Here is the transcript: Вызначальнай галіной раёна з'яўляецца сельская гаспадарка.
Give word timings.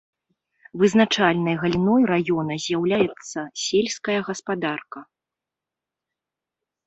Вызначальнай 0.83 1.55
галіной 1.63 2.03
раёна 2.11 2.53
з'яўляецца 2.65 3.39
сельская 3.65 4.15
гаспадарка. 4.29 4.99